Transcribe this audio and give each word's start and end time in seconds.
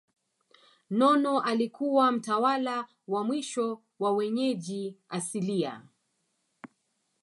Nono 0.89 1.39
alikuwa 1.41 2.11
mtawala 2.11 2.87
wa 3.07 3.23
mwisho 3.23 3.81
wa 3.99 4.11
wenyeji 4.13 4.97
asilia 5.09 5.81